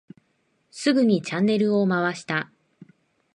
[0.71, 2.49] すぐにチャンネルを回した。